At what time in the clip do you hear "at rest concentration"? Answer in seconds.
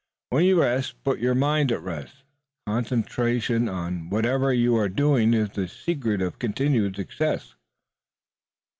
1.71-3.69